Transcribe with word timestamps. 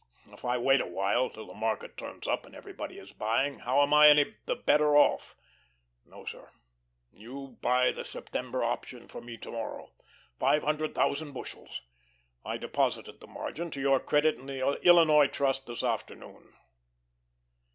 If 0.33 0.43
I 0.43 0.57
wait 0.57 0.81
a 0.81 0.87
while 0.87 1.29
till 1.29 1.45
the 1.45 1.53
market 1.53 1.95
turns 1.95 2.27
up 2.27 2.47
and 2.47 2.55
everybody 2.55 2.97
is 2.97 3.11
buying, 3.11 3.59
how 3.59 3.81
am 3.81 3.93
I 3.93 4.07
any 4.07 4.33
the 4.47 4.55
better 4.55 4.97
off? 4.97 5.35
No, 6.07 6.25
sir, 6.25 6.49
you 7.13 7.59
buy 7.61 7.91
the 7.91 8.03
September 8.03 8.63
option 8.63 9.05
for 9.05 9.21
me 9.21 9.37
to 9.37 9.51
morrow 9.51 9.91
five 10.39 10.63
hundred 10.63 10.95
thousand 10.95 11.33
bushels. 11.33 11.83
I 12.43 12.57
deposited 12.57 13.19
the 13.19 13.27
margin 13.27 13.69
to 13.69 13.79
your 13.79 13.99
credit 13.99 14.37
in 14.39 14.47
the 14.47 14.81
Illinois 14.81 15.27
Trust 15.27 15.67
this 15.67 15.83
afternoon." 15.83 16.51